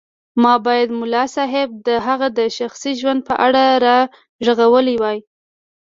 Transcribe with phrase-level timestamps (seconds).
[0.37, 2.27] ما بايد ملا صيب د هغه
[2.59, 3.63] شخصي ژوند په اړه
[4.45, 5.17] راغږولی وای.